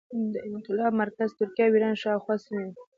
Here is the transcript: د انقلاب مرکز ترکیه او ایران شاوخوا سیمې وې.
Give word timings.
د 0.33 0.35
انقلاب 0.49 0.91
مرکز 1.01 1.29
ترکیه 1.39 1.65
او 1.67 1.75
ایران 1.75 1.95
شاوخوا 2.03 2.35
سیمې 2.43 2.63
وې. 2.67 2.73